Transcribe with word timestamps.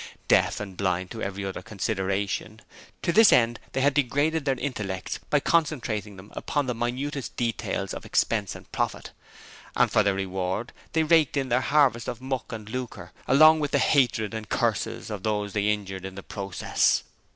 Deaf 0.27 0.59
and 0.59 0.77
blind 0.77 1.11
to 1.11 1.21
every 1.21 1.45
other 1.45 1.61
consideration, 1.61 2.59
to 3.03 3.13
this 3.13 3.31
end 3.31 3.59
they 3.73 3.81
had 3.81 3.93
degraded 3.93 4.45
their 4.45 4.57
intellects 4.57 5.19
by 5.29 5.39
concentrating 5.39 6.15
them 6.17 6.33
upon 6.35 6.65
the 6.65 6.73
minutest 6.73 7.35
details 7.37 7.93
of 7.93 8.03
expense 8.03 8.55
and 8.55 8.71
profit, 8.71 9.11
and 9.75 9.91
for 9.91 10.01
their 10.01 10.15
reward 10.15 10.73
they 10.93 11.03
raked 11.03 11.37
in 11.37 11.49
their 11.49 11.61
harvest 11.61 12.07
of 12.07 12.19
muck 12.19 12.51
and 12.51 12.67
lucre 12.69 13.11
along 13.27 13.59
with 13.59 13.69
the 13.69 13.77
hatred 13.77 14.33
and 14.33 14.49
curses 14.49 15.11
of 15.11 15.21
those 15.21 15.53
they 15.53 15.69
injured 15.69 16.03
in 16.03 16.15
the 16.15 16.23
process. 16.23 17.03